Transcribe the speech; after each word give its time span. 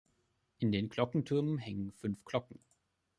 In 0.57 0.71
den 0.71 0.89
Glockentürmen 0.89 1.59
hängen 1.59 1.91
fünf 1.91 2.25
Glocken. 2.25 2.59